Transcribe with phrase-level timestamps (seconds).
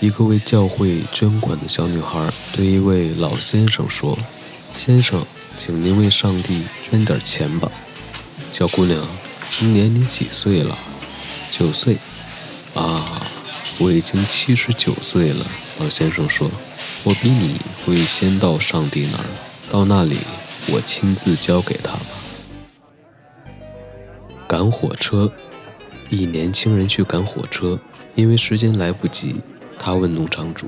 [0.00, 4.16] 一个为教会捐款的小女孩对一位老先生说
[4.78, 5.26] ：“先生，
[5.56, 7.68] 请您为上帝捐点钱吧。”
[8.52, 9.04] 小姑娘，
[9.50, 10.78] 今年你几岁了？
[11.50, 11.96] 九岁。
[12.74, 13.20] 啊，
[13.78, 15.44] 我已经七十九岁了。
[15.80, 16.48] 老先生说
[17.02, 19.26] ：“我比你会先到上帝那儿，
[19.68, 20.18] 到那里
[20.68, 22.06] 我亲自交给他吧。”
[24.46, 25.32] 赶火车，
[26.08, 27.80] 一年轻人去赶火车，
[28.14, 29.34] 因为时间来不及，
[29.88, 30.66] 他问农场主：“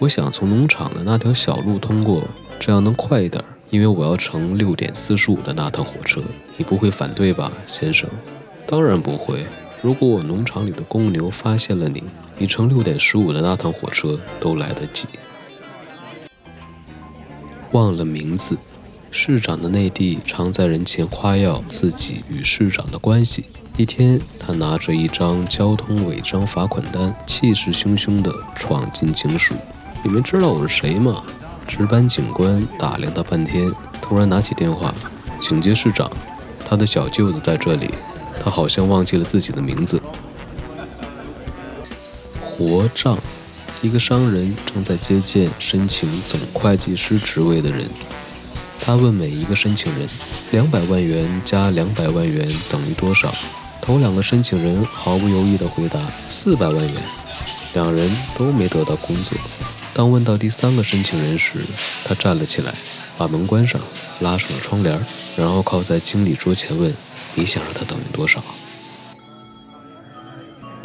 [0.00, 2.24] 我想从农场的那条小路通过，
[2.58, 6.20] 这样能快一点，因为我要乘六点四十五的那趟火车。
[6.56, 8.10] 你不会反对吧，先生
[8.66, 9.46] ？”“当然不会。
[9.80, 12.02] 如果我农场里的公牛发现了你，
[12.38, 15.06] 你乘六点十五的那趟火车都来得及。”
[17.70, 18.58] 忘了名字。
[19.18, 23.46] 市长的内地常在人前夸耀自己与市长的关系。
[23.78, 29.54] 一天，他拿着一张交通违章罚款单，气势汹汹地闯进警署。
[30.04, 31.24] 你们知道我是谁吗？
[31.66, 34.94] 值班警官打量他半天，突然拿起电话
[35.40, 36.10] ：“请接市长，
[36.62, 37.88] 他的小舅子在这里。
[38.38, 40.00] 他好像忘记了自己的名字。”
[42.38, 43.18] 活账，
[43.80, 47.88] 一个商人正在接见申请总会计师职位的人。
[48.80, 50.08] 他问每一个申请人
[50.52, 53.34] ：“两百万元加两百万元等于多少？”
[53.82, 57.02] 头两个申请人毫不犹豫地回答：“四百万元。”
[57.74, 59.36] 两人都没得到工作。
[59.92, 61.60] 当问到第三个申请人时，
[62.04, 62.74] 他站了起来，
[63.18, 63.80] 把门关上，
[64.20, 65.04] 拉上了窗帘，
[65.36, 66.94] 然后靠在经理桌前问
[67.34, 68.42] ：“你想让他等于多少？”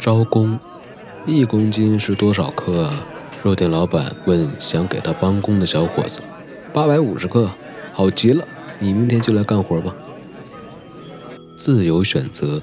[0.00, 0.58] 招工，
[1.26, 3.04] 一公斤是多少克啊？
[3.42, 6.20] 肉店老板问想给他帮工的小伙子
[6.74, 7.50] ：“八百五十克。”
[7.92, 8.46] 好极了，
[8.78, 9.94] 你明天就来干活吧。
[11.56, 12.60] 自由选择，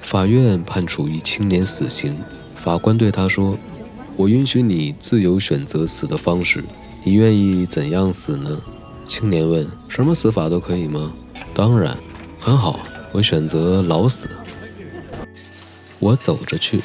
[0.00, 2.16] 法院判处一青年死刑。
[2.56, 3.56] 法官对他说
[4.16, 6.64] ：“我允许你自由选择死的方式，
[7.04, 8.60] 你愿意怎样死呢？”
[9.06, 11.12] 青年问：“什么死法都可以吗
[11.54, 11.96] ？”“当然。
[12.40, 12.80] ”“很好，
[13.12, 14.28] 我选择老死。”
[16.00, 16.82] 我走着去。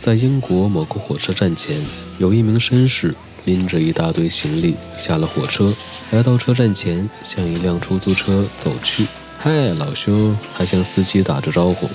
[0.00, 1.84] 在英国某个火车站前，
[2.18, 3.14] 有一名绅士。
[3.50, 5.74] 拎着一大堆行李下了火车，
[6.12, 9.08] 来到车站前，向一辆出租车走去。
[9.40, 11.90] 嗨，老兄，还向司机打着招呼。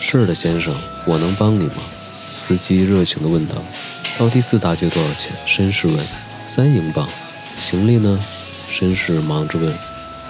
[0.00, 0.74] 是的，先生，
[1.06, 1.74] 我能帮你吗？
[2.38, 3.56] 司机热情地问道。
[4.18, 5.30] 到第四大街多少钱？
[5.46, 5.98] 绅士问。
[6.46, 7.06] 三英镑。
[7.58, 8.18] 行李呢？
[8.70, 9.76] 绅士忙着问。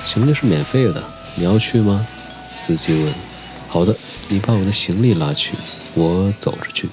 [0.05, 1.01] 行李是免费的，
[1.37, 2.05] 你要去吗？
[2.53, 3.15] 司机问。
[3.69, 3.95] 好的，
[4.27, 5.53] 你把我的行李拉去，
[5.95, 6.89] 我走着去。